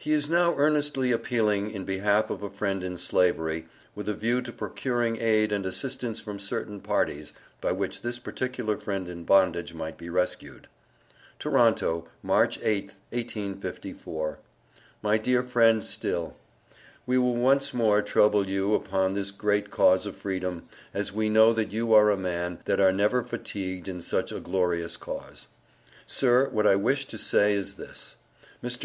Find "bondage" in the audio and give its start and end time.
9.24-9.74